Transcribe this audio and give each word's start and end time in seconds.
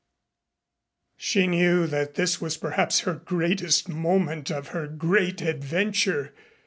She 1.15 1.45
knew 1.45 1.85
that 1.85 2.15
this 2.15 2.41
was 2.41 2.57
perhaps 2.57 3.01
the 3.01 3.13
greatest 3.23 3.87
moment 3.87 4.49
of 4.49 4.69
her 4.69 4.87
great 4.87 5.41
adventure. 5.43 6.33